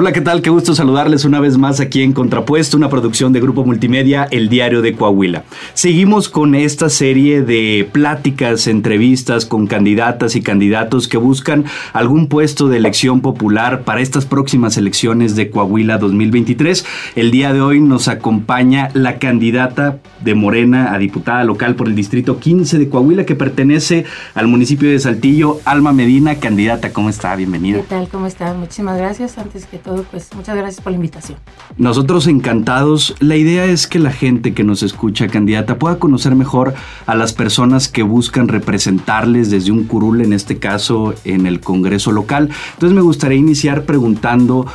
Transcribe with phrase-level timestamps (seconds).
[0.00, 0.42] Hola, ¿qué tal?
[0.42, 4.48] Qué gusto saludarles una vez más aquí en Contrapuesto, una producción de Grupo Multimedia, El
[4.48, 5.42] Diario de Coahuila.
[5.74, 12.68] Seguimos con esta serie de pláticas, entrevistas con candidatas y candidatos que buscan algún puesto
[12.68, 16.86] de elección popular para estas próximas elecciones de Coahuila 2023.
[17.16, 21.96] El día de hoy nos acompaña la candidata de Morena a diputada local por el
[21.96, 24.04] Distrito 15 de Coahuila que pertenece
[24.36, 26.36] al municipio de Saltillo, Alma Medina.
[26.36, 27.34] Candidata, ¿cómo está?
[27.34, 27.78] Bienvenida.
[27.78, 28.08] ¿Qué tal?
[28.08, 28.54] ¿Cómo está?
[28.54, 29.36] Muchísimas gracias.
[29.38, 31.38] Antes que todo, pues muchas gracias por la invitación.
[31.78, 33.14] Nosotros encantados.
[33.20, 36.74] La idea es que la gente que nos escucha, candidata, pueda conocer mejor
[37.06, 42.12] a las personas que buscan representarles desde un curul, en este caso en el Congreso
[42.12, 42.50] local.
[42.74, 44.66] Entonces me gustaría iniciar preguntando...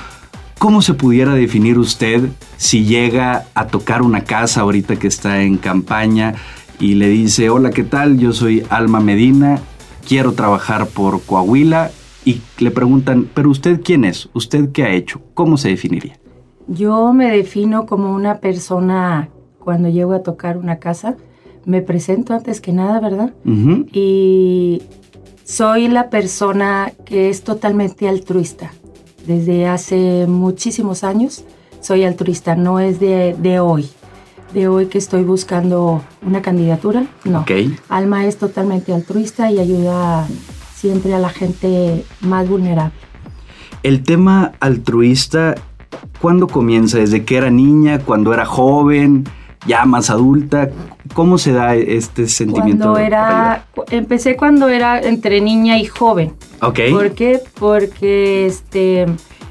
[0.60, 5.58] ¿Cómo se pudiera definir usted si llega a tocar una casa ahorita que está en
[5.58, 6.36] campaña
[6.80, 8.18] y le dice, hola, ¿qué tal?
[8.18, 9.60] Yo soy Alma Medina,
[10.08, 11.92] quiero trabajar por Coahuila
[12.26, 14.30] y le preguntan, pero usted quién es?
[14.34, 15.22] ¿Usted qué ha hecho?
[15.34, 16.20] ¿Cómo se definiría?
[16.68, 21.16] Yo me defino como una persona cuando llego a tocar una casa,
[21.66, 23.34] me presento antes que nada, ¿verdad?
[23.92, 24.82] Y
[25.44, 28.72] soy la persona que es totalmente altruista.
[29.26, 31.46] Desde hace muchísimos años
[31.80, 33.90] soy altruista, no es de, de hoy.
[34.54, 37.44] De hoy que estoy buscando una candidatura, no.
[37.90, 40.28] Alma es totalmente altruista y ayuda
[40.84, 42.92] siempre a la gente más vulnerable.
[43.84, 45.56] El tema altruista,
[46.20, 46.98] ¿cuándo comienza?
[46.98, 48.00] ¿Desde que era niña?
[48.00, 49.24] ¿Cuando era joven?
[49.66, 50.72] ¿Ya más adulta?
[51.14, 52.92] ¿Cómo se da este sentimiento?
[52.92, 56.34] Cuando era, empecé cuando era entre niña y joven.
[56.62, 56.80] Ok.
[56.92, 57.40] ¿Por qué?
[57.58, 59.06] Porque este,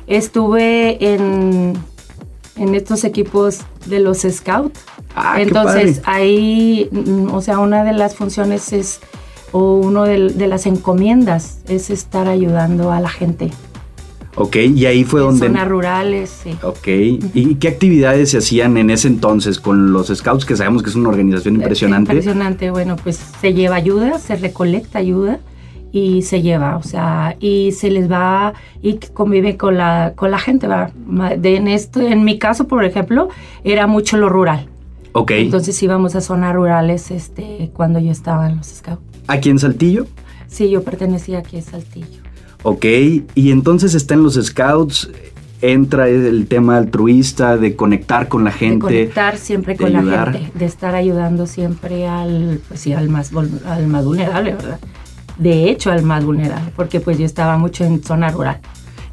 [0.06, 1.72] estuve en,
[2.56, 4.80] en estos equipos de los Scouts.
[5.16, 9.00] Ah, Entonces ahí, mm, o sea, una de las funciones es
[9.52, 13.50] o uno de, las encomiendas es estar ayudando a la gente.
[14.34, 15.46] Ok, y ahí fue donde...
[15.46, 16.56] Zonas rurales, sí.
[16.62, 20.88] Ok, ¿y qué actividades se hacían en ese entonces con los Scouts, que sabemos que
[20.88, 22.12] es una organización impresionante?
[22.12, 25.38] Impresionante, bueno, pues se lleva ayuda, se recolecta ayuda
[25.92, 30.38] y se lleva, o sea, y se les va y convive con la, con la
[30.38, 30.90] gente, va.
[31.36, 33.28] De, en, esto, en mi caso, por ejemplo,
[33.64, 34.66] era mucho lo rural.
[35.12, 35.32] Ok.
[35.32, 39.11] Entonces íbamos a zonas rurales este, cuando yo estaba en los Scouts.
[39.26, 40.06] ¿Aquí en Saltillo?
[40.48, 42.20] Sí, yo pertenecía aquí a Saltillo.
[42.62, 42.84] Ok,
[43.34, 45.10] y entonces está en los scouts,
[45.62, 48.74] entra el tema altruista, de conectar con la gente.
[48.74, 53.32] De conectar siempre con la gente, de estar ayudando siempre al, pues sí, al, más,
[53.66, 54.80] al más vulnerable, ¿verdad?
[55.38, 58.60] De hecho, al más vulnerable, porque pues yo estaba mucho en zona rural.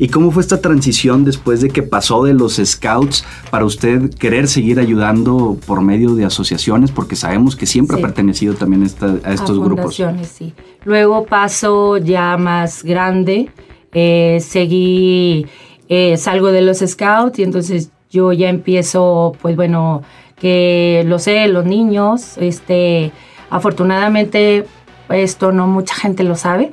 [0.02, 4.48] ¿Y cómo fue esta transición después de que pasó de los scouts para usted querer
[4.48, 6.90] seguir ayudando por medio de asociaciones?
[6.90, 8.88] Porque sabemos que siempre ha pertenecido también
[9.24, 10.02] a estos grupos.
[10.24, 10.54] Sí.
[10.86, 13.52] Luego paso ya más grande,
[13.92, 15.46] eh, seguí,
[15.90, 20.02] eh, salgo de los scouts y entonces yo ya empiezo, pues bueno,
[20.40, 23.12] que lo sé, los niños, este,
[23.50, 24.66] afortunadamente
[25.10, 26.72] esto no mucha gente lo sabe,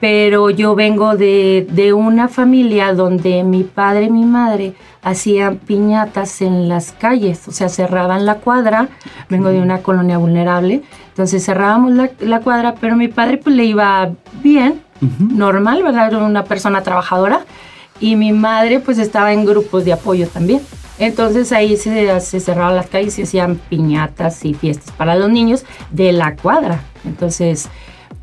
[0.00, 6.42] pero yo vengo de, de, una familia donde mi padre y mi madre hacían piñatas
[6.42, 8.88] en las calles, o sea, cerraban la cuadra,
[9.28, 13.64] vengo de una colonia vulnerable, entonces cerrábamos la, la cuadra, pero mi padre pues le
[13.64, 14.10] iba
[14.42, 14.82] bien,
[15.18, 16.08] normal, ¿verdad?
[16.08, 17.44] Era una persona trabajadora,
[18.00, 20.60] y mi madre pues estaba en grupos de apoyo también.
[20.98, 25.30] Entonces ahí se, se cerraban las calles y se hacían piñatas y fiestas para los
[25.30, 26.80] niños de la cuadra.
[27.04, 27.68] Entonces,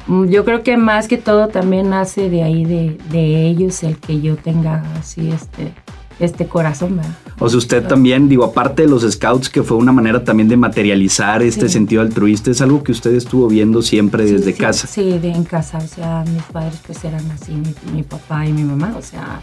[0.07, 4.21] yo creo que más que todo también nace de ahí de, de ellos el que
[4.21, 5.73] yo tenga así este
[6.19, 7.11] este corazón, ¿verdad?
[7.39, 10.57] O sea, usted también, digo, aparte de los scouts, que fue una manera también de
[10.57, 14.87] materializar este sentido altruista, es algo que usted estuvo viendo siempre desde casa.
[14.87, 17.53] Sí, de en casa, o sea, mis padres pues eran así,
[17.91, 19.41] mi, papá y mi mamá, o sea,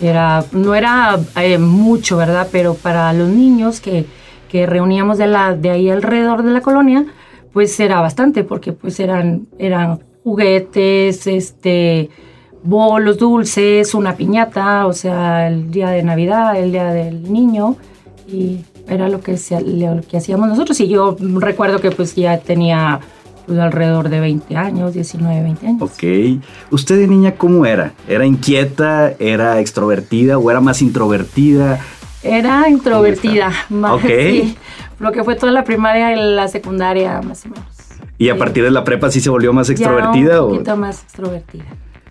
[0.00, 2.48] era, no era eh, mucho, ¿verdad?
[2.52, 4.06] Pero para los niños que,
[4.48, 7.06] que reuníamos de, la, de ahí alrededor de la colonia,
[7.52, 12.10] pues era bastante, porque pues eran, eran juguetes, este,
[12.62, 17.76] bolos dulces, una piñata, o sea, el día de Navidad, el día del niño,
[18.26, 20.78] y era lo que, lo que hacíamos nosotros.
[20.80, 23.00] Y yo recuerdo que pues ya tenía
[23.46, 25.82] pues, alrededor de 20 años, 19, 20 años.
[25.82, 26.42] Ok.
[26.70, 27.92] ¿Usted de niña cómo era?
[28.08, 29.12] ¿Era inquieta?
[29.18, 31.80] ¿Era extrovertida o era más introvertida?
[32.22, 34.56] Era introvertida, más okay
[35.02, 37.66] lo que fue toda la primaria y la secundaria, más o menos.
[38.18, 40.34] ¿Y a partir de la prepa sí se volvió más extrovertida?
[40.34, 41.64] Ya un poquito más extrovertida.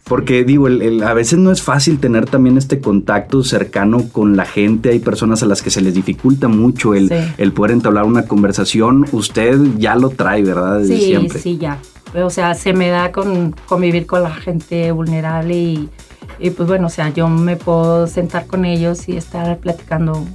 [0.03, 4.89] Porque digo, a veces no es fácil tener también este contacto cercano con la gente.
[4.89, 9.05] Hay personas a las que se les dificulta mucho el, el poder entablar una conversación.
[9.13, 10.79] Usted ya lo trae, ¿verdad?
[10.79, 11.39] Desde sí, siempre.
[11.39, 11.77] sí, ya.
[12.13, 15.89] O sea, se me da con convivir con la gente vulnerable y,
[16.39, 20.25] Y pues bueno, o sea, yo me puedo sentar con ellos y estar platicando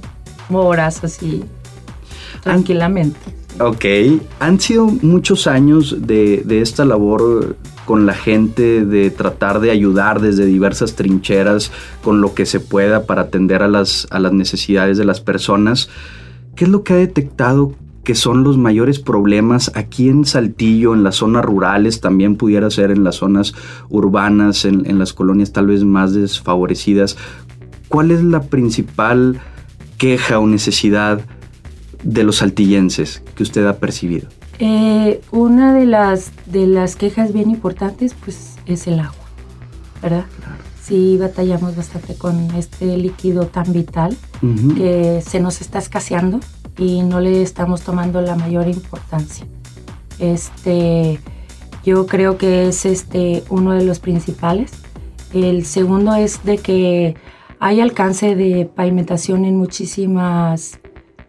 [0.49, 1.43] horas así
[2.47, 3.19] tranquilamente.
[3.59, 3.85] Ok,
[4.39, 7.55] han sido muchos años de, de, esta labor
[7.85, 11.71] con la gente, de tratar de ayudar desde diversas trincheras
[12.03, 15.89] con lo que se pueda para atender a las, a las necesidades de las personas.
[16.55, 17.73] ¿Qué es lo que ha detectado
[18.03, 22.91] que son los mayores problemas aquí en Saltillo, en las zonas rurales, también pudiera ser
[22.91, 23.55] en las zonas
[23.89, 27.17] urbanas, en, en las colonias tal vez más desfavorecidas?
[27.87, 29.39] ¿Cuál es la principal
[29.97, 31.21] queja o necesidad
[32.07, 34.29] de los saltillenses que usted ha percibido?
[34.59, 39.25] Eh, una de las, de las quejas bien importantes pues es el agua,
[40.01, 40.25] ¿verdad?
[40.81, 44.15] Sí batallamos bastante con este líquido tan vital
[44.77, 46.39] que se nos está escaseando
[46.77, 49.45] y no le estamos tomando la mayor importancia.
[50.17, 51.19] Este,
[51.83, 54.71] yo creo que es este uno de los principales.
[55.33, 57.15] El segundo es de que
[57.59, 60.79] hay alcance de pavimentación en muchísimas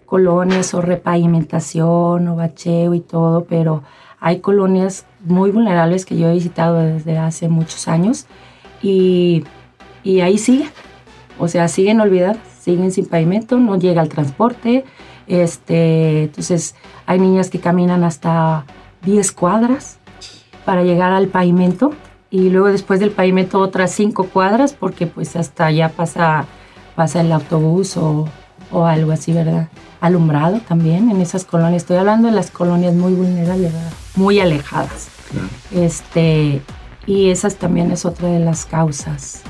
[0.09, 3.83] colonias o repavimentación o bacheo y todo, pero
[4.19, 8.27] hay colonias muy vulnerables que yo he visitado desde hace muchos años
[8.83, 9.45] y,
[10.03, 10.71] y ahí siguen.
[11.39, 14.85] O sea, siguen olvidadas, siguen sin pavimento, no llega el transporte.
[15.27, 16.75] Este, entonces,
[17.05, 18.65] hay niñas que caminan hasta
[19.03, 19.99] 10 cuadras
[20.65, 21.93] para llegar al pavimento
[22.31, 26.47] y luego después del pavimento otras 5 cuadras porque pues hasta allá pasa,
[26.97, 28.27] pasa el autobús o,
[28.70, 29.69] o algo así, ¿verdad?
[30.00, 31.82] alumbrado también en esas colonias.
[31.82, 33.73] Estoy hablando de las colonias muy vulnerables,
[34.17, 35.09] muy alejadas.
[35.73, 36.62] Este,
[37.06, 39.43] y esas también es otra de las causas.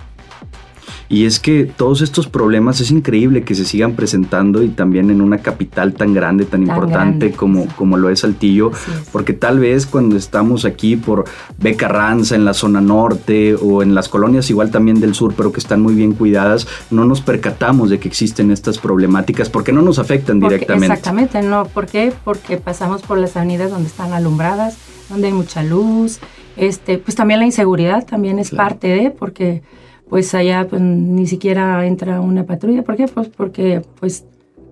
[1.11, 5.23] Y es que todos estos problemas es increíble que se sigan presentando y también en
[5.23, 8.73] una capital tan grande, tan, importante como, como lo es Saltillo,
[9.11, 11.25] porque tal vez cuando estamos aquí por
[11.59, 15.61] Becarranza en la zona norte o en las colonias igual también del sur, pero que
[15.61, 19.99] están muy bien cuidadas, no nos percatamos de que existen estas problemáticas porque no nos
[19.99, 20.87] afectan directamente.
[20.87, 22.13] Exactamente, no, ¿por qué?
[22.25, 24.77] Porque pasamos por las avenidas donde están alumbradas,
[25.09, 26.19] donde hay mucha luz,
[26.59, 29.63] este, pues también la inseguridad también es parte de, porque
[30.09, 32.83] pues allá pues, ni siquiera entra una patrulla.
[32.83, 33.07] ¿Por qué?
[33.09, 34.25] Pues porque pues,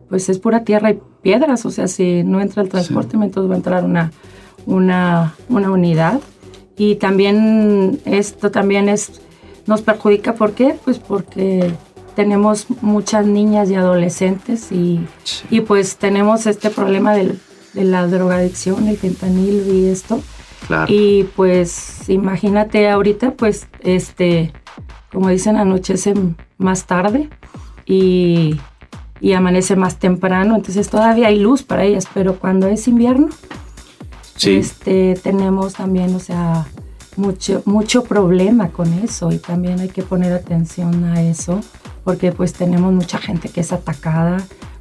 [0.08, 3.54] pues es pura tierra y piedras, o sea, si no entra el transporte, entonces va
[3.54, 4.12] a entrar una,
[4.66, 6.20] una, una unidad.
[6.76, 9.20] Y también esto también es,
[9.66, 10.76] nos perjudica, ¿por qué?
[10.84, 11.72] Pues porque
[12.14, 15.00] tenemos muchas niñas y adolescentes y,
[15.50, 17.38] y pues tenemos este problema del,
[17.74, 20.20] de la drogadicción, el fentanil y esto.
[20.66, 20.86] Claro.
[20.92, 24.52] Y pues imagínate ahorita, pues este
[25.16, 26.12] como dicen, anochece
[26.58, 27.30] más tarde
[27.86, 28.60] y,
[29.34, 33.30] amanece más temprano, entonces todavía hay luz para ellas, pero cuando es invierno,
[34.44, 36.66] este, tenemos también, o sea,
[37.16, 41.60] mucho, mucho problema con eso y también hay que poner atención a eso,
[42.04, 44.36] porque pues tenemos mucha gente que es atacada,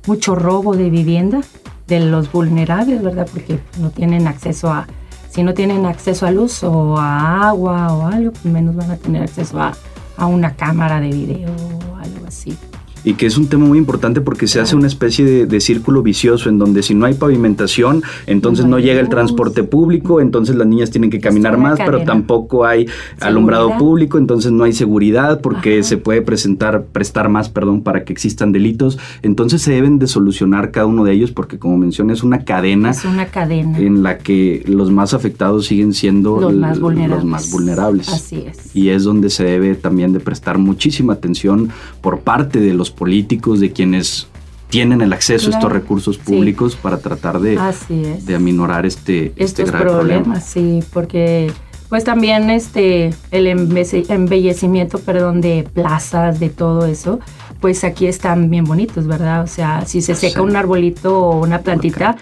[0.06, 1.44] mucho robo de vivienda
[1.88, 3.30] de los vulnerables, ¿verdad?
[3.32, 4.86] Porque no tienen acceso a,
[5.30, 8.98] si no tienen acceso a luz o a agua o algo, pues menos van a
[8.98, 9.72] tener acceso a,
[10.18, 12.58] a una cámara de video o algo así
[13.06, 16.50] y que es un tema muy importante porque se hace una especie de, círculo vicioso
[16.50, 20.92] en donde si no hay pavimentación, entonces no, llega el transporte público, entonces las niñas
[20.92, 22.88] tienen que caminar más, pero tampoco hay
[23.22, 28.12] alumbrado público, entonces no hay seguridad porque se puede presentar, prestar más, perdón, para que
[28.12, 28.98] existan delitos.
[29.22, 32.90] Entonces se deben de solucionar cada uno de ellos porque como mencioné es una cadena.
[32.90, 33.78] Es una cadena.
[33.78, 37.24] En la que los más afectados siguen siendo los más vulnerables.
[37.24, 38.10] Los más vulnerables.
[38.10, 38.76] Así es.
[38.76, 41.70] Y es donde se debe también de prestar muchísima atención
[42.02, 44.28] por parte de los políticos, de quienes
[44.70, 47.60] tienen el acceso a estos recursos públicos para tratar de,
[47.90, 50.40] de aminorar este, este grave problema.
[50.42, 51.52] Sí, porque
[51.90, 57.20] pues también este el embellecimiento, perdón, de plazas, de todo eso,
[57.62, 59.44] pues aquí están bien bonitos, ¿verdad?
[59.44, 62.18] O sea, si se seca un arbolito o una plantita,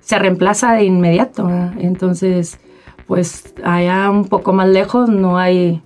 [0.00, 1.48] se reemplaza de inmediato.
[1.78, 2.58] Entonces,
[3.06, 5.80] pues allá un poco más lejos no hay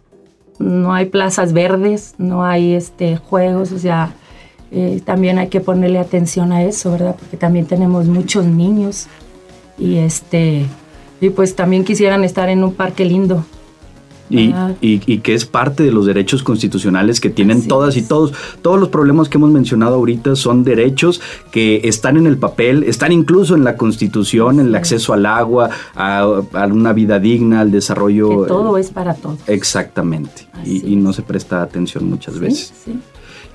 [0.59, 4.12] no hay plazas verdes, no hay este juegos, o sea,
[4.70, 7.16] eh, también hay que ponerle atención a eso, ¿verdad?
[7.18, 9.06] Porque también tenemos muchos niños
[9.78, 10.66] y este
[11.20, 13.44] y pues también quisieran estar en un parque lindo.
[14.30, 18.34] Y, y, que es parte de los derechos constitucionales que tienen todas y todos.
[18.60, 23.10] Todos los problemas que hemos mencionado ahorita son derechos que están en el papel, están
[23.10, 26.26] incluso en la constitución, en el acceso al agua, a,
[26.70, 28.42] una vida digna, al desarrollo.
[28.42, 29.38] Que todo es para todos.
[29.46, 30.46] Exactamente.
[30.62, 32.75] Y, no se presta atención muchas veces.
[32.84, 33.00] Sí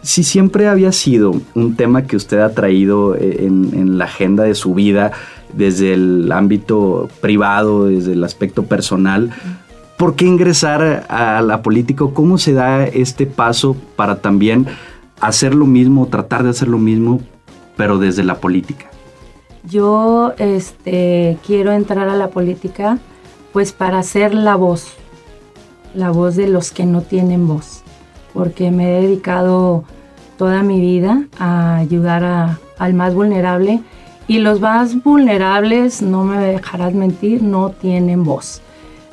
[0.03, 4.53] si siempre había sido un tema que usted ha traído eh, en, la agenda de
[4.53, 5.11] su vida,
[5.53, 9.31] desde el ámbito privado, desde el aspecto personal,
[9.97, 12.03] ¿Por qué ingresar a la política?
[12.13, 14.65] ¿Cómo se da este paso para también
[15.21, 17.21] hacer lo mismo, tratar de hacer lo mismo,
[17.77, 18.87] pero desde la política?
[19.69, 22.97] Yo este, quiero entrar a la política
[23.53, 24.87] pues para ser la voz,
[25.93, 27.82] la voz de los que no tienen voz,
[28.33, 29.83] porque me he dedicado
[30.37, 33.81] toda mi vida a ayudar al más vulnerable
[34.27, 38.61] y los más vulnerables, no me dejarás mentir, no tienen voz.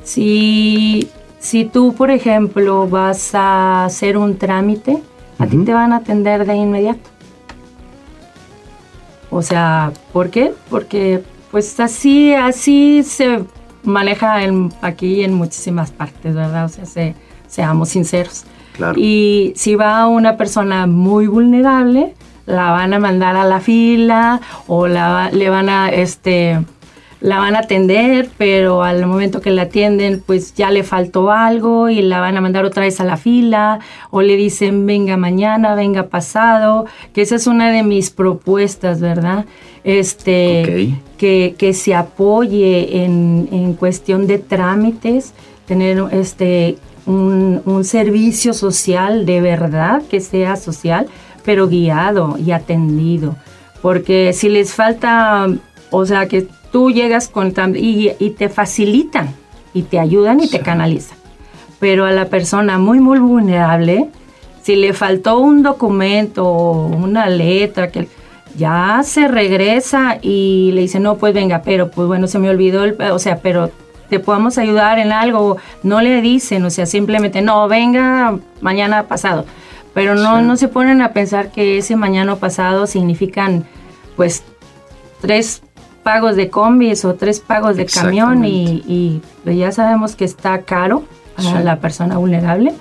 [0.03, 1.09] Si,
[1.39, 5.01] si tú, por ejemplo, vas a hacer un trámite,
[5.37, 7.09] a ti te van a atender de inmediato.
[9.29, 10.53] O sea, ¿por qué?
[10.69, 13.43] Porque pues así, así se
[13.83, 14.37] maneja
[14.81, 16.65] aquí en muchísimas partes, ¿verdad?
[16.65, 17.13] O sea,
[17.47, 18.45] seamos sinceros.
[18.73, 18.93] Claro.
[18.97, 22.13] Y si va una persona muy vulnerable,
[22.45, 26.59] la van a mandar a la fila o la, le van a, este,
[27.21, 31.89] la van a atender, pero al momento que la atienden, pues ya le faltó algo
[31.89, 35.75] y la van a mandar otra vez a la fila, o le dicen venga mañana,
[35.75, 39.45] venga pasado, que esa es una de mis propuestas, ¿verdad?
[39.83, 45.33] Este, que, que, se apoye en, en, cuestión de trámites,
[45.65, 51.07] tener este, un, un servicio social de verdad, que sea social,
[51.43, 53.35] pero guiado y atendido.
[53.81, 55.47] Porque si les falta,
[55.89, 59.33] o sea, que tú llegas con y, y te facilitan
[59.73, 61.17] y te ayudan y te canalizan.
[61.79, 64.09] Pero a la persona muy, muy vulnerable,
[64.61, 68.07] si le faltó un documento o una letra, que
[68.55, 72.83] ya se regresa y le dice, no, pues venga, pero pues bueno, se me olvidó,
[72.83, 73.71] el, o sea, pero
[74.11, 75.55] te podemos ayudar en algo.
[75.83, 79.45] No le dicen, o sea, simplemente, no, venga mañana pasado.
[79.93, 83.63] Pero no, no se ponen a pensar que ese mañana pasado significan,
[84.17, 84.43] pues,
[85.21, 85.63] tres
[86.03, 91.03] pagos de combis o tres pagos de camión y, ya sabemos que está caro
[91.37, 92.73] a la persona vulnerable,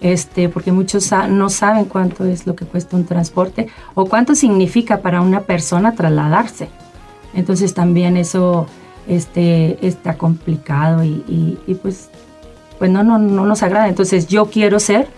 [0.00, 4.98] este, porque muchos no saben cuánto es lo que cuesta un transporte o cuánto significa
[4.98, 6.68] para una persona trasladarse.
[7.34, 8.68] Entonces también eso
[9.08, 12.10] este, está complicado y, pues,
[12.78, 13.88] pues no, no, no nos agrada.
[13.88, 15.08] Entonces yo quiero ser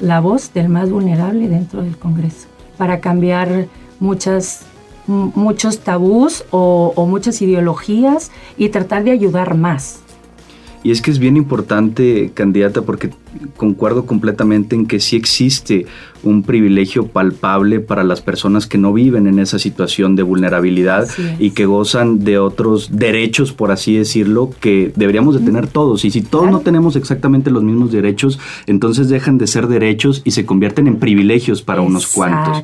[0.00, 3.66] la voz del más vulnerable dentro del Congreso para cambiar
[3.98, 4.66] muchas
[5.06, 10.00] muchos tabús o, muchas ideologías y tratar de ayudar más.
[10.82, 13.10] Y es que es bien importante, candidata, porque
[13.56, 15.86] concuerdo completamente en que sí existe
[16.22, 21.50] un privilegio palpable para las personas que no viven en esa situación de vulnerabilidad y
[21.50, 26.04] que gozan de otros derechos, por así decirlo, que deberíamos de tener todos.
[26.04, 30.32] Y si todos no tenemos exactamente los mismos derechos, entonces dejan de ser derechos y
[30.32, 32.62] se convierten en privilegios para unos cuantos.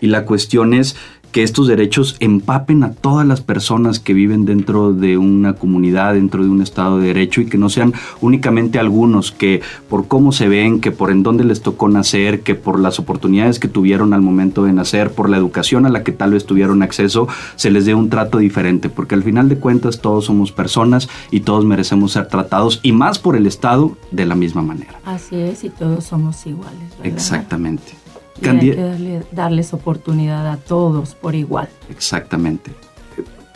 [0.00, 0.96] Y la cuestión es
[1.36, 6.42] que estos derechos empapen a todas las personas que viven dentro de una comunidad, dentro
[6.42, 10.48] de un Estado de Derecho y que no sean únicamente algunos que por cómo se
[10.48, 14.22] ven, que por en dónde les tocó nacer, que por las oportunidades que tuvieron al
[14.22, 17.84] momento de nacer, por la educación a la que tal vez tuvieron acceso, se les
[17.84, 22.12] dé un trato diferente, porque al final de cuentas todos somos personas y todos merecemos
[22.12, 24.98] ser tratados y más por el Estado de la misma manera.
[25.04, 26.94] Así es, y todos somos iguales.
[27.02, 28.05] Exactamente
[28.42, 31.68] hay que darles oportunidad a todos por igual.
[31.90, 32.72] Exactamente.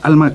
[0.02, 0.32] Alma,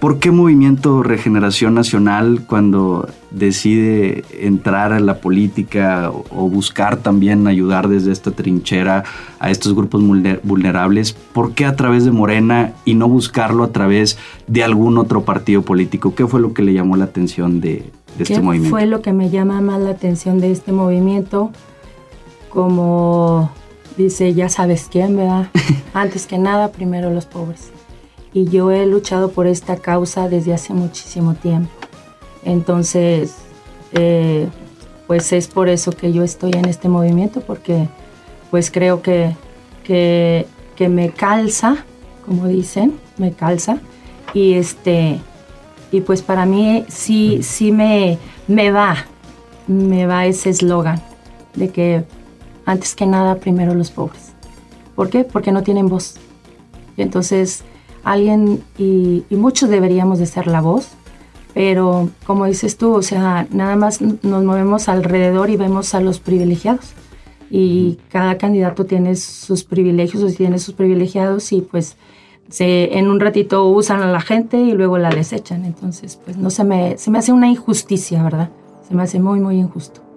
[0.00, 7.88] ¿por qué Movimiento Regeneración Nacional cuando decide entrar a la política o buscar también ayudar
[7.88, 9.04] desde esta trinchera
[9.38, 10.02] a estos grupos
[10.42, 11.12] vulnerables?
[11.12, 15.62] ¿Por qué a través de Morena y no buscarlo a través de algún otro partido
[15.62, 16.14] político?
[16.14, 18.76] ¿Qué fue lo que le llamó la atención de, este movimiento?
[18.76, 21.52] ¿Qué fue lo que me llama más la atención de este movimiento?
[22.48, 23.50] Como
[23.96, 25.48] dice, ya sabes quién, ¿verdad?
[25.94, 27.70] Antes que nada, primero los pobres.
[28.32, 31.70] Y yo he luchado por esta causa desde hace muchísimo tiempo.
[32.44, 33.34] Entonces,
[33.92, 34.48] eh,
[35.06, 37.88] pues es por eso que yo estoy en este movimiento, porque
[38.50, 39.34] pues creo que,
[39.84, 40.46] que,
[40.88, 41.84] me calza,
[42.24, 43.78] como dicen, me calza.
[44.34, 45.20] Y este,
[45.90, 49.06] y pues para mí sí, sí me, me va,
[49.66, 51.02] me va ese eslogan
[51.54, 52.04] de que
[52.68, 54.32] antes que nada primero los pobres.
[54.94, 55.24] ¿Por qué?
[55.24, 56.16] Porque no tienen voz.
[56.98, 57.64] entonces
[58.04, 60.88] alguien, y, muchos deberíamos de ser la voz,
[61.54, 66.20] pero como dices tú, o sea, nada más nos movemos alrededor y vemos a los
[66.20, 66.92] privilegiados.
[67.50, 71.96] Y cada candidato tiene sus privilegios o tiene sus privilegiados y pues
[72.50, 75.64] se, en un ratito usan a la gente y luego la desechan.
[75.64, 78.50] Entonces, pues no se me, se me hace una injusticia, ¿verdad?
[78.86, 80.07] Se me hace muy, muy injusto.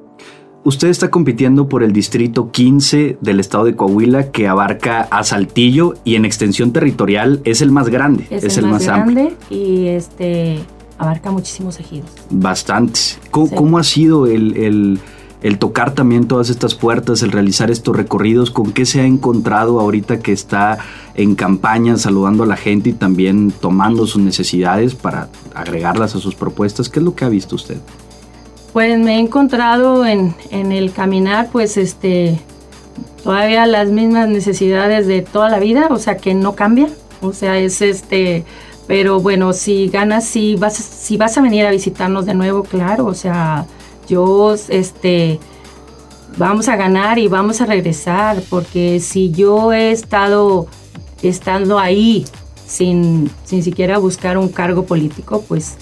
[0.63, 5.95] Usted está compitiendo por el distrito 15 del estado de Coahuila que abarca a Saltillo
[6.03, 10.59] y en extensión territorial es el más grande, es, el, más, grande y este
[10.99, 12.11] abarca muchísimos ejidos.
[12.29, 13.19] Bastantes.
[13.31, 14.99] ¿Cómo, ha sido el,
[15.41, 18.51] el, tocar también todas estas puertas, el realizar estos recorridos?
[18.51, 20.77] ¿Con qué se ha encontrado ahorita que está
[21.15, 26.35] en campaña saludando a la gente y también tomando sus necesidades para agregarlas a sus
[26.35, 26.87] propuestas?
[26.87, 27.79] ¿Qué es lo que ha visto usted?
[28.73, 32.39] Pues me he encontrado en, en el caminar, pues este,
[33.23, 37.57] todavía las mismas necesidades de toda la vida, o sea que no cambian, o sea
[37.57, 38.45] es este,
[38.87, 43.05] pero bueno, si ganas, si vas, si vas a venir a visitarnos de nuevo, claro,
[43.05, 43.65] o sea,
[44.07, 45.39] yo este,
[46.37, 50.67] vamos a ganar y vamos a regresar, porque si yo he estado
[51.21, 52.25] estando ahí
[52.65, 55.77] sin, sin siquiera buscar un cargo político, pues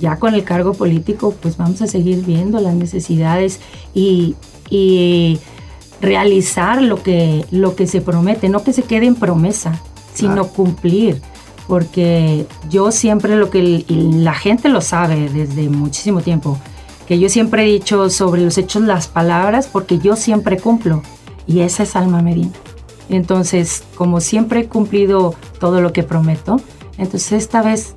[0.00, 3.60] ya con el cargo político, pues vamos a seguir viendo las necesidades
[3.94, 4.36] y,
[5.98, 9.80] realizar lo que, lo que se promete, no que se quede en promesa,
[10.12, 11.22] sino cumplir.
[11.66, 16.58] Porque yo siempre lo que la gente lo sabe desde muchísimo tiempo,
[17.08, 21.02] que yo siempre he dicho sobre los hechos las palabras, porque yo siempre cumplo.
[21.46, 22.52] Y esa es Alma Medina.
[23.08, 26.60] Entonces, como siempre he cumplido todo lo que prometo,
[26.98, 27.94] entonces esta vez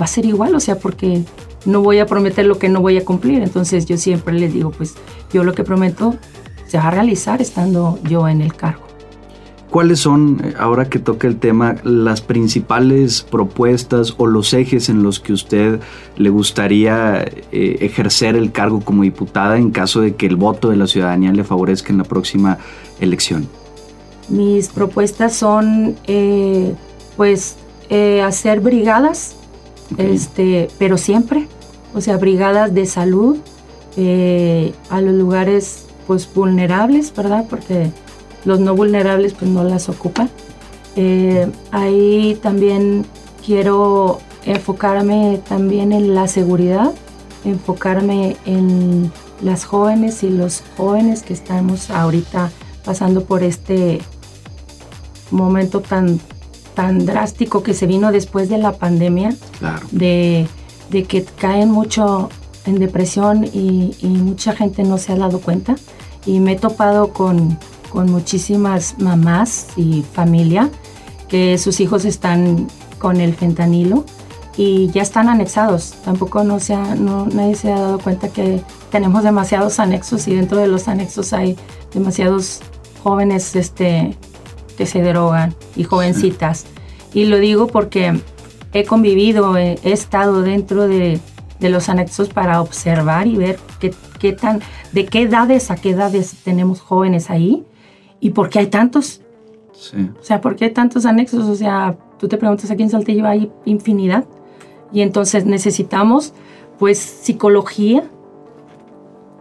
[0.00, 1.22] va a ser igual, o sea, porque
[1.66, 3.42] no voy a prometer lo que no voy a cumplir.
[3.42, 4.94] Entonces yo siempre les digo, pues
[5.32, 6.16] yo lo que prometo
[6.66, 8.90] se va a realizar estando yo en el cargo.
[9.70, 15.04] ¿Cuáles son, eh, ahora que toca el tema, las principales propuestas o los ejes en
[15.04, 15.78] los que usted
[16.16, 20.76] le gustaría eh, ejercer el cargo como diputada en caso de que el voto de
[20.76, 22.58] la ciudadanía le favorezca en la próxima
[22.98, 23.48] elección?
[24.28, 26.74] Mis propuestas son, eh,
[27.16, 27.56] pues,
[28.24, 29.36] hacer brigadas
[29.98, 31.46] este, pero siempre,
[31.94, 33.38] o sea, brigadas de salud
[33.96, 37.46] eh, a los lugares pues vulnerables, ¿verdad?
[37.48, 37.90] Porque
[38.44, 40.30] los no vulnerables pues no las ocupan.
[40.96, 43.04] Eh, ahí también
[43.44, 46.92] quiero enfocarme también en la seguridad,
[47.44, 52.50] enfocarme en las jóvenes y los jóvenes que estamos ahorita
[52.84, 54.00] pasando por este
[55.30, 56.20] momento tan
[56.74, 59.34] tan drástico que se vino después de la pandemia,
[59.90, 60.48] de,
[60.90, 62.28] que caen mucho
[62.66, 65.76] en depresión y, mucha gente no se ha dado cuenta.
[66.26, 67.58] Y me he topado con,
[67.90, 70.70] con muchísimas mamás y familia
[71.28, 74.04] que sus hijos están con el fentanilo
[74.56, 75.94] y ya están anexados.
[76.04, 80.58] Tampoco no se no, nadie se ha dado cuenta que tenemos demasiados anexos y dentro
[80.58, 81.56] de los anexos hay
[81.94, 82.60] demasiados
[83.02, 84.16] jóvenes este,
[84.80, 86.64] que se drogan y jovencitas.
[87.12, 88.18] Y lo digo porque
[88.72, 91.20] he convivido, he, estado dentro de,
[91.60, 94.62] los anexos para observar y ver qué, qué, tan,
[94.92, 97.62] de qué edades a qué edades tenemos jóvenes ahí
[98.20, 99.20] y por qué hay tantos.
[100.18, 101.44] O sea, ¿por qué hay tantos anexos?
[101.44, 104.24] O sea, tú te preguntas aquí en Saltillo hay infinidad
[104.94, 106.32] y entonces necesitamos
[106.78, 108.04] pues psicología.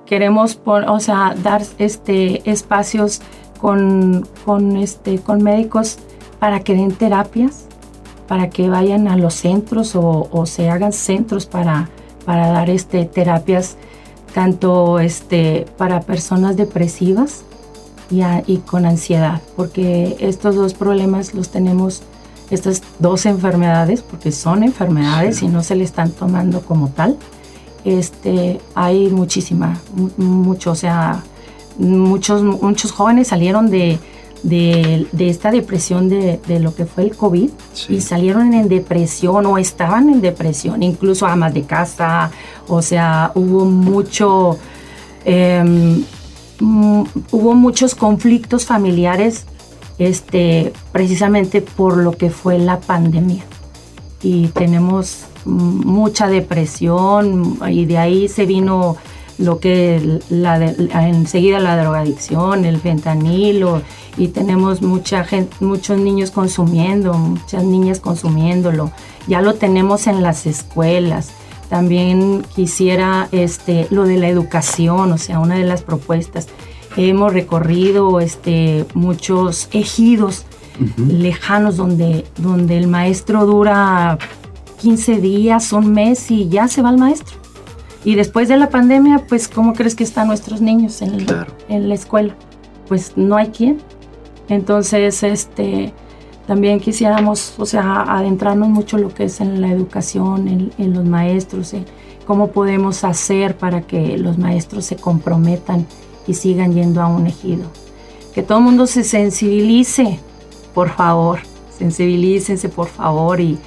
[0.05, 3.21] Queremos, o sea, dar este, espacios
[3.59, 5.97] con, con, este, con médicos
[6.39, 7.65] para que den terapias,
[8.27, 11.89] para que vayan a los centros o, se hagan centros para,
[12.25, 13.75] para dar este, terapias
[14.33, 17.43] tanto este, para personas depresivas
[18.11, 22.03] y, y, con ansiedad, porque estos dos problemas los tenemos,
[22.51, 27.17] estas dos enfermedades, porque son enfermedades y no se le están tomando como tal.
[27.85, 29.79] Este, hay muchísima,
[30.17, 31.23] mucho, o sea,
[31.79, 33.99] muchos, muchos jóvenes salieron de,
[34.43, 37.49] de, esta depresión de, lo que fue el COVID
[37.89, 42.31] y salieron en depresión o estaban en depresión, incluso amas de casa,
[42.67, 44.57] o sea, hubo mucho,
[45.25, 46.03] em,
[46.59, 49.45] mm, hubo muchos conflictos familiares
[49.97, 53.43] este, precisamente por lo que fue la pandemia.
[54.21, 58.97] Y tenemos mucha depresión y de ahí se vino
[59.39, 60.57] lo que la
[61.07, 63.81] enseguida la drogadicción, el fentanilo
[64.17, 68.91] y tenemos mucha gente, muchos niños consumiendo, muchas niñas consumiéndolo.
[69.27, 71.31] Ya lo tenemos en las escuelas.
[71.69, 76.47] También quisiera este, lo de la educación, o sea, una de las propuestas.
[76.97, 80.45] Hemos recorrido este, muchos ejidos
[80.97, 84.17] lejanos donde, donde el maestro dura
[84.81, 87.37] 15 días, un mes y ya se va el maestro.
[88.03, 91.25] Y después de la pandemia, pues, ¿cómo crees que están nuestros niños en,
[91.67, 92.35] en la escuela?
[92.87, 93.79] Pues no hay quien.
[94.47, 95.93] Entonces, este,
[96.49, 101.05] también quisiéramos, o sea, adentrarnos mucho en lo que es en la educación, en, los
[101.05, 101.85] maestros, en
[102.25, 105.85] cómo podemos hacer para que los maestros se comprometan
[106.25, 107.65] y sigan yendo a un ejido.
[108.33, 110.19] Que todo el mundo se sensibilice,
[110.73, 111.37] por favor,
[111.77, 113.59] sensibilícense, por favor, y,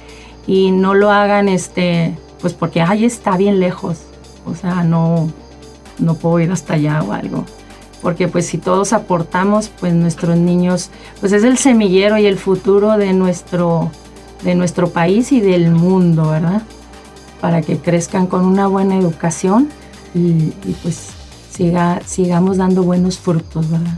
[0.45, 4.01] y no lo hagan este, pues porque, ay, está bien lejos,
[4.45, 5.31] o sea, no,
[5.99, 7.45] no puedo ir hasta allá o algo.
[8.01, 12.97] Porque pues si todos aportamos, pues nuestros niños, pues es el semillero y el futuro
[12.97, 13.91] de nuestro,
[14.43, 16.63] de nuestro país y del mundo, ¿verdad?
[17.39, 19.69] Para que crezcan con una buena educación
[20.13, 20.51] y,
[20.83, 21.11] pues
[21.49, 23.97] siga, sigamos dando buenos frutos, ¿verdad?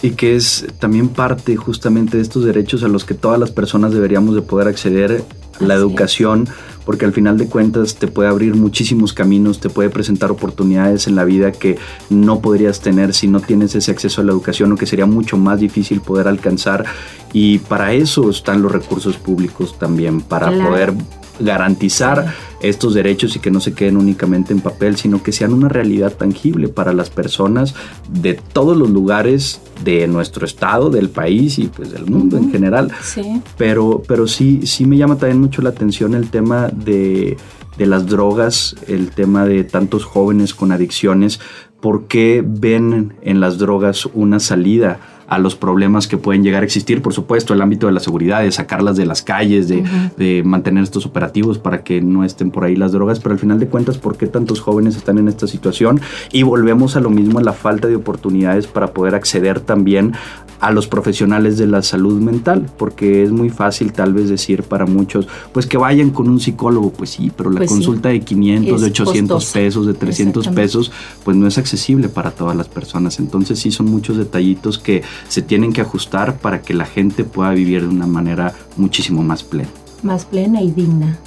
[0.00, 3.92] y que es también parte justamente de estos derechos a los que todas las personas
[3.92, 5.24] deberíamos de poder acceder
[5.60, 6.48] la educación,
[6.84, 11.16] porque al final de cuentas te puede abrir muchísimos caminos, te puede presentar oportunidades en
[11.16, 11.76] la vida que
[12.08, 15.36] no podrías tener si no tienes ese acceso a la educación o que sería mucho
[15.36, 16.86] más difícil poder alcanzar.
[17.32, 20.94] Y para eso están los recursos públicos también, para poder
[21.40, 25.68] garantizar estos derechos y que no se queden únicamente en papel, sino que sean una
[25.68, 27.74] realidad tangible para las personas
[28.08, 32.90] de todos los lugares de nuestro estado, del país y pues del mundo en general.
[33.02, 33.40] Sí.
[33.56, 37.36] Pero, pero sí, sí me llama también mucho la atención el tema de,
[37.76, 41.40] de las drogas, el tema de tantos jóvenes con adicciones,
[41.80, 45.00] ¿por qué ven en las drogas una salida?
[45.28, 48.42] A los problemas que pueden llegar a existir, por supuesto, el ámbito de la seguridad,
[48.42, 52.76] de sacarlas de las calles, de, mantener estos operativos para que no estén por ahí
[52.76, 56.00] las drogas, pero al final de cuentas, ¿por qué tantos jóvenes están en esta situación?
[56.32, 60.14] Y volvemos a lo mismo, a la falta de oportunidades para poder acceder también
[60.60, 64.86] a los profesionales de la salud mental, porque es muy fácil tal vez decir para
[64.86, 68.80] muchos, pues que vayan con un psicólogo, pues sí, pero la pues consulta de 500,
[68.80, 70.92] de 800 pesos, de 300 pesos,
[71.24, 73.18] pues no es accesible para todas las personas.
[73.18, 77.50] Entonces sí son muchos detallitos que se tienen que ajustar para que la gente pueda
[77.50, 79.68] vivir de una manera muchísimo más plena.
[80.02, 81.18] Más plena y digna,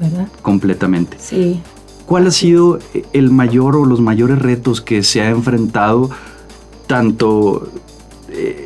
[0.00, 0.28] ¿verdad?
[0.42, 1.16] Completamente.
[1.20, 1.60] Sí.
[2.06, 2.80] ¿Cuál ha sido
[3.12, 6.10] el mayor o los mayores retos que se ha enfrentado
[6.88, 7.68] tanto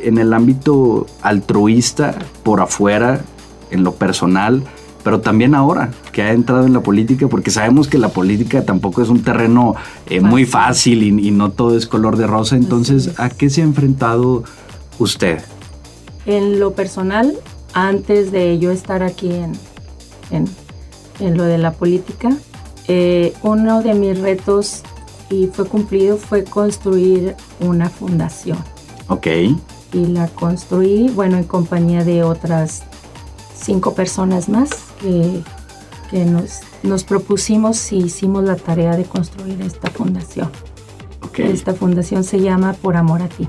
[0.03, 3.21] en el ámbito altruista, por afuera,
[3.71, 4.63] en lo personal,
[5.05, 9.03] pero también ahora que ha entrado en la política, porque sabemos que la política tampoco
[9.03, 9.75] es un terreno
[10.07, 12.55] eh, muy fácil y, no todo es color de rosa.
[12.55, 14.43] Entonces, ¿a qué se ha enfrentado
[14.97, 15.41] usted?
[16.25, 17.37] En lo personal,
[17.73, 20.47] antes de yo estar aquí en,
[21.19, 22.35] en, lo de la política,
[22.87, 24.81] eh, uno de mis retos
[25.29, 28.57] y fue cumplido fue construir una fundación.
[29.07, 29.27] Ok.
[29.93, 32.83] Y la construí, bueno, en compañía de otras
[33.55, 34.69] cinco personas más
[35.01, 35.41] que,
[36.11, 40.49] que nos, nos propusimos y hicimos la tarea de construir esta fundación.
[41.21, 41.51] Okay.
[41.51, 43.47] Esta fundación se llama Por Amor a Ti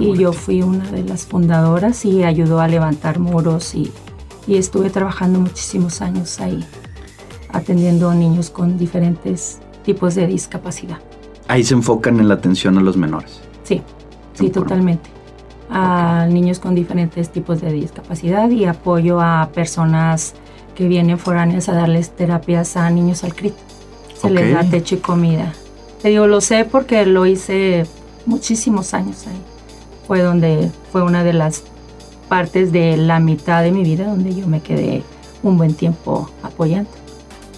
[0.00, 3.92] y yo fui una de las fundadoras y ayudó a levantar muros y,
[4.46, 6.64] y estuve trabajando muchísimos años ahí,
[7.50, 10.98] atendiendo a niños con diferentes tipos de discapacidad.
[11.48, 13.40] Ahí se enfocan en la atención a los menores.
[13.64, 13.82] Sí,
[14.34, 15.10] sí, totalmente.
[15.70, 20.34] A niños con diferentes tipos de discapacidad y apoyo a personas
[20.74, 23.54] que vienen foráneas a darles terapias a niños al CRIT.
[24.20, 25.52] Se les da techo y comida.
[26.02, 27.86] Te digo, lo sé porque lo hice
[28.26, 29.54] muchísimos años ahí
[30.06, 31.62] fue donde fue una de las
[32.28, 35.02] partes de la mitad de mi vida donde yo me quedé
[35.42, 36.90] un buen tiempo apoyando.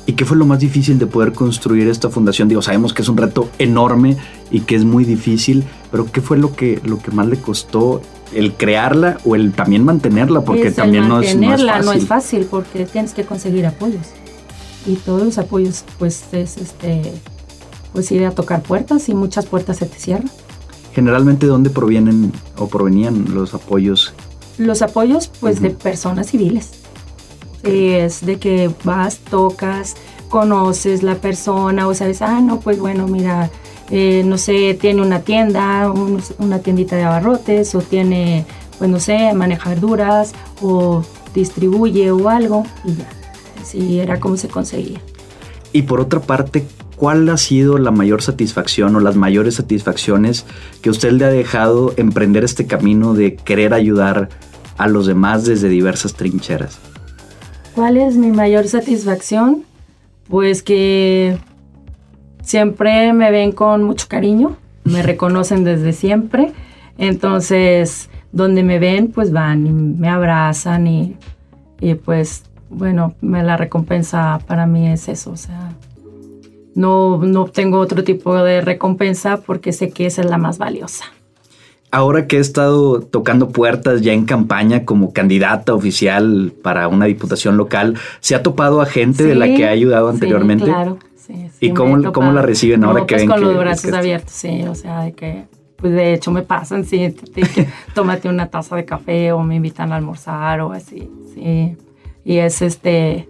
[0.06, 2.48] ¿Y qué fue lo más difícil de poder construir esta fundación?
[2.48, 4.16] Digo, sabemos que es un reto enorme
[4.52, 8.00] y que es muy difícil, pero ¿qué fue lo que, lo que más le costó
[8.32, 10.42] el crearla o el también mantenerla?
[10.42, 11.84] Porque también no, es, no es fácil.
[11.86, 14.06] no es fácil porque tienes que conseguir apoyos.
[14.86, 17.02] Y todos los apoyos, pues es este,
[17.92, 20.30] pues ir a tocar puertas y muchas puertas se te cierran.
[20.94, 24.14] Generalmente, ¿de dónde provienen o provenían los apoyos?
[24.56, 26.70] Los apoyos, pues, de personas civiles.
[27.66, 29.96] Es de que vas, tocas,
[30.29, 33.50] conoces la persona o sabes, ah, no, pues bueno, mira,
[33.90, 35.92] eh, no sé, tiene una tienda,
[36.38, 38.44] una tiendita de abarrotes o tiene,
[38.79, 43.09] pues no sé, maneja verduras o distribuye o algo y ya.
[43.61, 45.00] Así era como se conseguía.
[45.72, 46.64] Y por otra parte,
[46.96, 50.46] ¿cuál ha sido la mayor satisfacción o las mayores satisfacciones
[50.83, 54.29] que usted le ha dejado emprender este camino de querer ayudar
[54.79, 56.79] a los demás desde diversas trincheras?
[57.76, 59.64] ¿Cuál es mi mayor satisfacción?
[60.30, 61.36] Pues que
[62.40, 66.54] siempre me ven con mucho cariño, me reconocen desde siempre,
[66.96, 71.16] entonces donde me ven pues van y me abrazan y,
[71.78, 75.74] y pues bueno, la recompensa para mí es eso, o sea,
[76.74, 81.04] no, no tengo otro tipo de recompensa porque sé que esa es la más valiosa.
[81.96, 87.56] Ahora que he estado tocando puertas ya en campaña como candidata oficial para una diputación
[87.56, 90.66] local, ¿se ha topado a gente de la que ha ayudado anteriormente?
[90.66, 90.98] Sí, claro.
[91.59, 94.74] ¿Y cómo, cómo, la reciben ahora que pues ven con los brazos abiertos, sí, o
[94.74, 95.44] sea, de que,
[95.76, 99.90] pues de hecho me pasan, sí, que tómate una taza de café o me invitan
[99.90, 101.78] a almorzar o así, sí.
[102.26, 103.26] Y es este,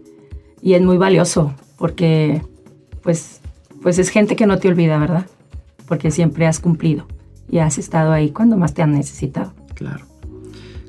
[0.60, 2.42] y es muy valioso, porque
[3.04, 3.40] pues,
[3.80, 5.26] pues es gente que no te olvida, ¿verdad?
[5.86, 7.06] Porque siempre has cumplido
[7.50, 9.52] y has estado ahí cuando más te han necesitado.
[9.74, 10.04] Claro.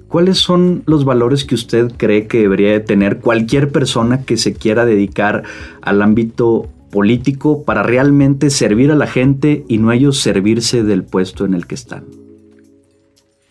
[0.08, 4.86] ¿Cuáles son los valores que usted cree que debería tener cualquier persona que se quiera
[4.86, 5.43] dedicar
[5.82, 11.43] al ámbito político para realmente servir a la gente y no ellos servirse del puesto
[11.46, 12.06] en el que están?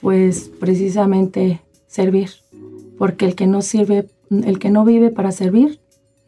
[0.00, 2.30] Pues precisamente servir,
[2.96, 5.78] porque el que no sirve, el que no vive para servir,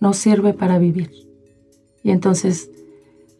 [0.00, 1.10] no sirve para vivir.
[2.02, 2.70] Y entonces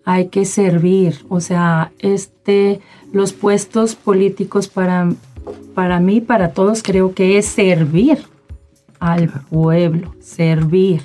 [0.09, 2.81] hay que servir, o sea, este
[3.12, 5.11] los puestos políticos para
[5.75, 8.18] para mí, para todos creo que es servir
[9.01, 11.03] al pueblo, servir,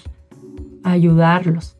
[0.83, 1.75] ayudarlos.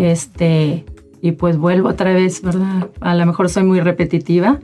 [0.00, 0.86] Este,
[1.20, 2.88] y pues vuelvo otra vez, ¿verdad?
[3.00, 4.58] A lo mejor soy muy repetitiva,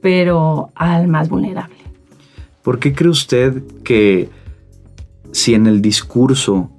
[0.00, 1.76] pero al más vulnerable.
[2.62, 4.30] ¿Por qué cree usted que
[5.30, 6.70] si en el discurso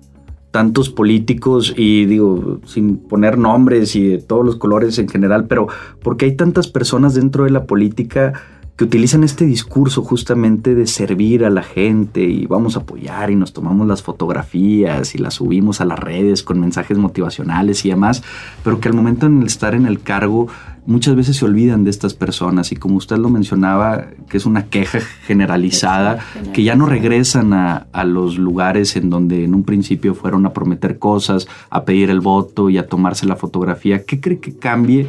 [0.55, 5.67] tantos políticos y digo, sin poner nombres y de todos los colores en general, pero
[6.01, 8.31] porque hay tantas personas dentro de la política
[8.75, 13.35] que utilizan este discurso justamente de servir a la gente y vamos a apoyar y
[13.35, 18.21] nos tomamos las fotografías y las subimos a las redes con mensajes motivacionales y demás,
[18.65, 20.47] pero que al momento de estar en el cargo
[20.85, 24.65] muchas veces se olvidan de estas personas y como usted lo mencionaba, que es una
[24.65, 26.19] queja generalizada,
[26.53, 30.51] que ya no regresan a, a los lugares en donde en un principio fueron a
[30.51, 34.03] prometer cosas, a pedir el voto y a tomarse la fotografía.
[34.03, 35.07] ¿Qué cree que cambie?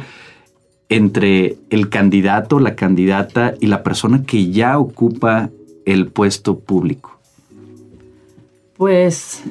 [0.89, 5.49] Entre el candidato, la candidata y la persona que ya ocupa
[5.85, 7.19] el puesto público?
[8.77, 9.43] Pues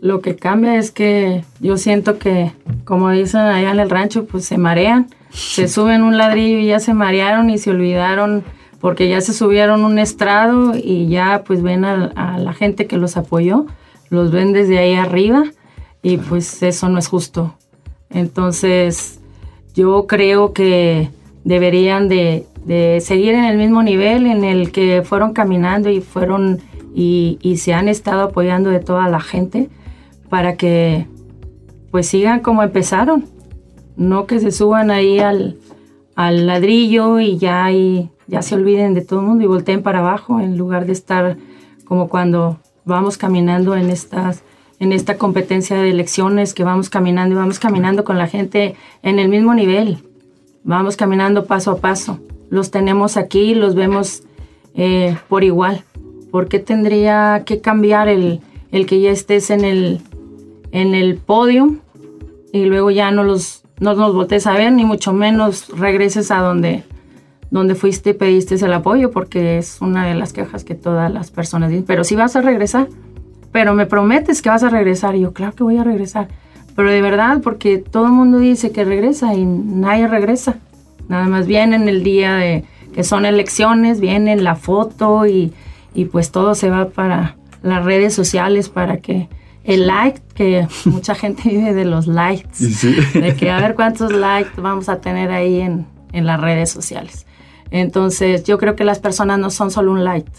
[0.00, 2.52] lo que cambia es que yo siento que,
[2.84, 6.80] como dicen allá en el rancho, pues se marean, se suben un ladrillo y ya
[6.80, 8.44] se marearon y se olvidaron
[8.80, 12.96] porque ya se subieron un estrado y ya pues ven a, a la gente que
[12.96, 13.66] los apoyó,
[14.08, 15.44] los ven desde ahí arriba
[16.00, 17.56] y pues eso no es justo.
[18.10, 19.17] Entonces,
[19.78, 21.08] yo creo que
[21.44, 22.46] deberían de,
[23.00, 26.58] seguir en el mismo nivel en el que fueron caminando y fueron
[26.96, 29.70] y, se han estado apoyando de toda la gente
[30.28, 31.06] para que
[31.92, 33.26] pues sigan como empezaron,
[33.96, 35.56] no que se suban ahí al,
[36.16, 40.40] ladrillo y ya, y ya se olviden de todo el mundo y volteen para abajo
[40.40, 41.36] en lugar de estar
[41.84, 44.42] como cuando vamos caminando en estas
[44.80, 49.18] en esta competencia de elecciones que vamos caminando y vamos caminando con la gente en
[49.18, 49.98] el mismo nivel.
[50.64, 52.20] Vamos caminando paso a paso.
[52.50, 54.22] Los tenemos aquí, los vemos
[54.74, 55.84] eh, por igual.
[56.30, 60.00] ¿Por qué tendría que cambiar el, el que ya estés en el,
[60.72, 61.76] en el podio
[62.52, 66.38] y luego ya no, los, no nos voltees a ver, ni mucho menos regreses a
[66.38, 66.84] donde,
[67.50, 69.10] donde fuiste y pediste el apoyo?
[69.10, 71.84] Porque es una de las quejas que todas las personas dicen.
[71.86, 72.88] Pero si vas a regresar,
[73.52, 75.16] pero me prometes que vas a regresar.
[75.16, 76.28] Y yo, claro que voy a regresar.
[76.76, 80.56] Pero de verdad, porque todo el mundo dice que regresa y nadie regresa.
[81.08, 85.52] Nada más vienen el día de que son elecciones, vienen la foto y,
[85.94, 89.28] y pues todo se va para las redes sociales para que
[89.64, 92.64] el like, que mucha gente vive de los likes,
[93.14, 97.26] de que a ver cuántos likes vamos a tener ahí en, en las redes sociales.
[97.70, 100.30] Entonces yo creo que las personas no son solo un like,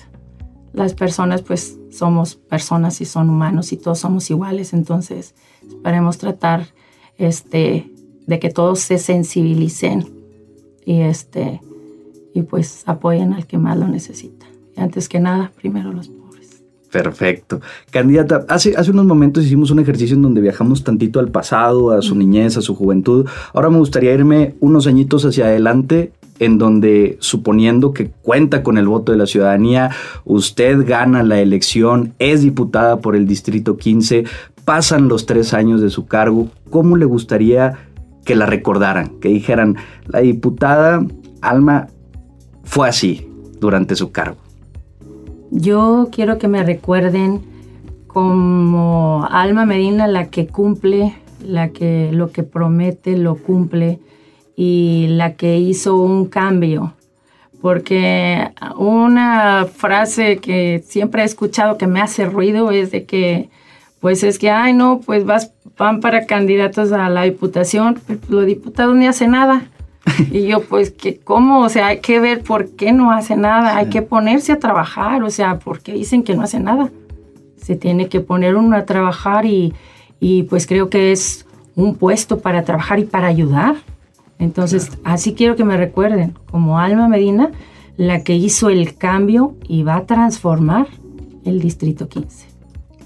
[0.74, 5.36] las personas pues somos personas y son humanos y todos somos iguales, entonces
[5.68, 6.68] esperemos tratar
[7.18, 7.92] este,
[8.28, 10.08] de que todos se sensibilicen
[10.86, 11.62] y, este,
[12.34, 14.46] y pues apoyen al que más lo necesita.
[14.76, 16.64] Y antes que nada, primero los pobres.
[16.92, 17.60] Perfecto.
[17.92, 22.02] Candidata, hace, hace unos momentos hicimos un ejercicio en donde viajamos tantito al pasado, a
[22.02, 23.28] su niñez, a su juventud.
[23.54, 28.88] Ahora me gustaría irme unos añitos hacia adelante en donde, suponiendo que cuenta con el
[28.88, 29.92] voto de la ciudadanía,
[30.26, 34.24] usted gana la elección, es diputada por el Distrito 15,
[34.66, 37.74] pasan los tres años de su cargo, ¿cómo le gustaría
[38.26, 39.20] que la recordaran?
[39.20, 41.06] Que dijeran, la diputada
[41.42, 41.88] Alma
[42.64, 43.28] fue así
[43.60, 44.38] durante su cargo.
[45.52, 47.42] Yo quiero que me recuerden
[48.08, 54.00] como Alma Medina, la que cumple, la que lo que promete lo cumple,
[54.62, 56.94] y la que hizo un cambio.
[57.62, 63.50] Porque una frase que siempre he escuchado que me hace ruido es de que,
[64.02, 68.98] pues es que, ay, no, pues vas, van para candidatos a la diputación, los diputados
[68.98, 69.64] ni hacen nada.
[70.30, 71.62] Y yo, pues, que ¿cómo?
[71.62, 75.24] O sea, hay que ver por qué no hace nada, hay que ponerse a trabajar,
[75.24, 76.90] o sea, ¿por qué dicen que no hace nada?
[77.56, 79.74] Se tiene que poner uno a trabajar y,
[80.20, 81.46] y pues creo que es
[81.78, 83.78] un puesto para trabajar y para ayudar.
[84.40, 87.52] Entonces, así quiero que me recuerden, como Alma Medina,
[87.98, 90.88] la que hizo el cambio y va a transformar
[91.46, 92.48] el Distrito 15.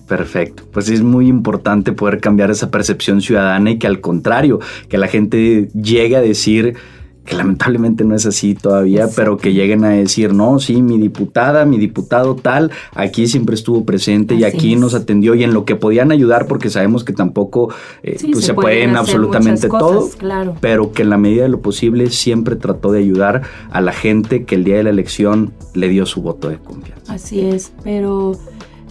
[0.08, 0.63] Perfecto.
[0.72, 5.08] Pues es muy importante poder cambiar esa percepción ciudadana y que al contrario, que la
[5.08, 6.76] gente llegue a decir
[7.25, 11.65] que lamentablemente no es así todavía, pero que lleguen a decir, no, sí, mi diputada,
[11.65, 15.75] mi diputado tal, aquí siempre estuvo presente y aquí nos atendió y en lo que
[15.75, 20.55] podían ayudar, porque sabemos que tampoco eh, pues se, pueden, absolutamente todo, claro.
[20.59, 24.43] pero que en la medida de lo posible siempre trató de ayudar a la gente
[24.43, 27.13] que el día de la elección le dio su voto de confianza.
[27.13, 28.38] Así es, pero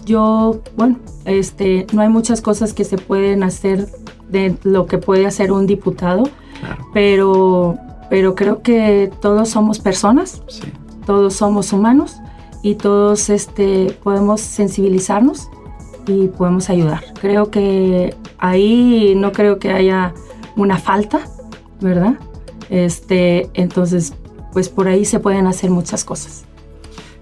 [0.05, 3.87] yo, bueno, este, no hay muchas cosas que se pueden hacer
[4.29, 6.23] de lo que puede hacer un diputado,
[6.93, 7.77] pero
[8.09, 10.41] pero creo que todos somos personas,
[11.05, 12.17] todos somos humanos
[12.61, 15.49] y todos este, podemos sensibilizarnos
[16.07, 17.03] y podemos ayudar.
[17.19, 20.13] Creo que ahí no creo que haya
[20.55, 21.21] una falta,
[21.81, 22.15] ¿verdad?
[22.69, 24.13] Este, entonces,
[24.51, 26.45] pues por ahí se pueden hacer muchas cosas.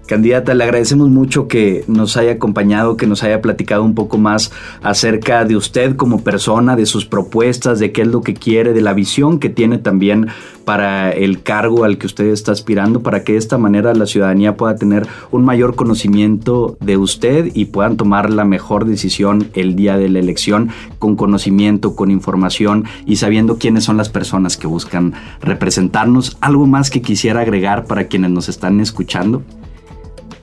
[0.06, 4.50] Candidata, le agradecemos mucho que nos haya acompañado, que nos haya platicado un poco más
[4.82, 8.80] acerca de usted como persona, de sus propuestas, de qué es lo que quiere, de
[8.80, 10.26] la visión que tiene también
[10.64, 14.56] para el cargo al que usted está aspirando, para que de esta manera la ciudadanía
[14.56, 19.96] pueda tener un mayor conocimiento de usted y puedan tomar la mejor decisión el día
[19.96, 25.14] de la elección con conocimiento, con información y sabiendo quiénes son las personas que buscan
[25.40, 26.36] representarnos.
[26.40, 29.42] ¿Algo más que quisiera agregar para quienes nos están escuchando?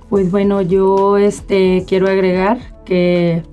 [0.10, 3.44] Pues bueno, yo este, quiero agregar que,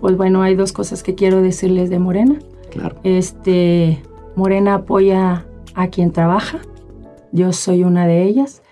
[0.00, 2.38] pues bueno, hay dos cosas que quiero decirles de Morena.
[2.70, 2.96] Claro.
[3.02, 4.02] Este,
[4.36, 6.60] Morena apoya a quien trabaja,
[7.32, 8.62] yo soy una de ellas,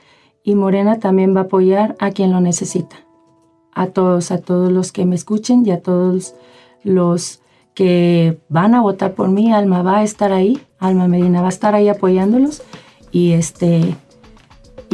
[0.45, 2.97] y Morena también va a apoyar a quien lo necesita.
[3.73, 6.35] A todos, a todos los que me escuchen y a todos
[6.85, 7.41] los
[7.75, 11.51] que van a votar por mí, Alma va a estar ahí, Alma Medina va a
[11.51, 12.63] estar ahí apoyándolos
[13.11, 13.97] y este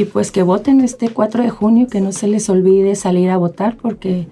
[0.01, 3.37] y pues que voten este 4 de junio, que no se les olvide salir a
[3.37, 4.27] votar porque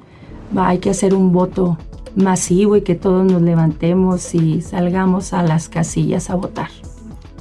[0.57, 1.77] va, hay que hacer un voto
[2.17, 6.71] masivo y que todos nos levantemos y salgamos a las casillas a votar.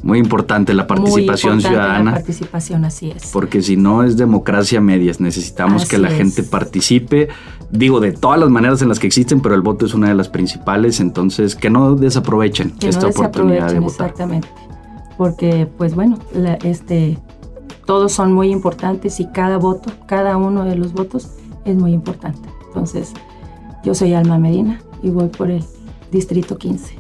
[0.03, 2.11] Muy importante la participación Muy importante ciudadana.
[2.11, 3.31] La participación, así es.
[3.31, 7.29] Porque si no es democracia medias, necesitamos que la gente participe.
[7.71, 10.15] Digo, de todas las maneras en las que existen, pero el voto es una de
[10.15, 14.09] las principales, entonces que no desaprovechen esta oportunidad de votar.
[14.09, 14.49] Exactamente.
[15.17, 16.19] Porque, pues bueno,
[16.63, 17.17] este,
[17.87, 21.29] todos son muy importantes y cada voto, cada uno de los votos
[21.65, 22.47] es muy importante.
[22.67, 23.13] Entonces,
[23.83, 25.63] yo soy Alma Medina y voy por el
[26.11, 26.95] Distrito 15.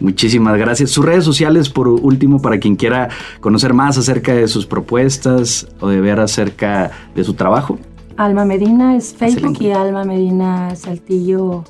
[0.00, 0.90] Muchísimas gracias.
[0.90, 3.08] Sus redes sociales, por último, para quien quiera
[3.40, 7.78] conocer más acerca de sus propuestas o de ver acerca de su trabajo.
[8.18, 11.64] Alma Medina es Facebook y Alma Medina Saltillo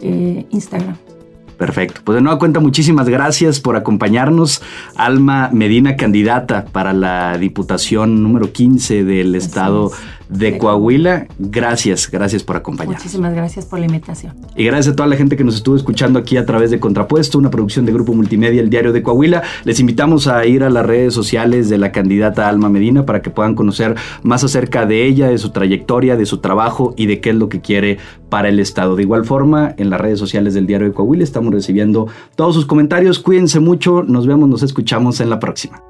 [0.00, 0.96] eh, Instagram.
[1.56, 2.02] Perfecto.
[2.04, 4.62] Pues de nueva cuenta, muchísimas gracias por acompañarnos.
[4.94, 9.90] Alma Medina, candidata para la Diputación número 15 del Estado
[10.28, 11.26] de Coahuila.
[11.38, 13.02] Gracias, gracias por acompañarnos.
[13.02, 14.34] Muchísimas gracias por la invitación.
[14.56, 17.38] Y gracias a toda la gente que nos estuvo escuchando aquí a través de Contrapuesto,
[17.38, 19.42] una producción de Grupo Multimedia, el Diario de Coahuila.
[19.64, 23.30] Les invitamos a ir a las redes sociales de la candidata Alma Medina para que
[23.30, 27.30] puedan conocer más acerca de ella, de su trayectoria, de su trabajo y de qué
[27.30, 28.96] es lo que quiere para el Estado.
[28.96, 32.66] De igual forma, en las redes sociales del Diario de Coahuila estamos recibiendo todos sus
[32.66, 33.18] comentarios.
[33.18, 35.82] Cuídense mucho, nos vemos, nos escuchamos en la próxima.